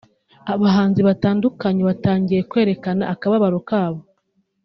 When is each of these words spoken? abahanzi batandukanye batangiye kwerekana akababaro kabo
abahanzi 0.53 1.01
batandukanye 1.07 1.81
batangiye 1.89 2.41
kwerekana 2.49 3.03
akababaro 3.13 3.59
kabo 3.69 4.01